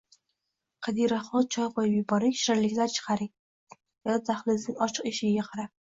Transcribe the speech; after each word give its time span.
Qadiraxon, 0.85 1.45
choy 1.55 1.67
qoʻyib 1.75 1.93
yuboring, 1.97 2.33
shirinliklar 2.43 2.91
chiqaring, 2.95 3.29
dedi 3.77 4.17
dahlizning 4.31 4.81
ochiq 4.87 5.11
eshigiga 5.13 5.47
qarab 5.51 5.75